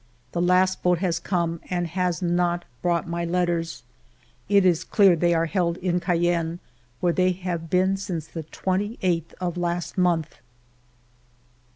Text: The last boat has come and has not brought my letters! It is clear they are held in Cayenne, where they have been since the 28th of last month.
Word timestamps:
The 0.31 0.41
last 0.41 0.81
boat 0.81 0.97
has 0.97 1.19
come 1.19 1.61
and 1.69 1.85
has 1.85 2.23
not 2.23 2.65
brought 2.81 3.07
my 3.07 3.23
letters! 3.23 3.83
It 4.49 4.65
is 4.65 4.83
clear 4.83 5.15
they 5.15 5.35
are 5.35 5.45
held 5.45 5.77
in 5.77 5.99
Cayenne, 5.99 6.57
where 7.01 7.13
they 7.13 7.33
have 7.33 7.69
been 7.69 7.97
since 7.97 8.25
the 8.25 8.41
28th 8.45 9.33
of 9.39 9.57
last 9.57 9.99
month. 9.99 10.37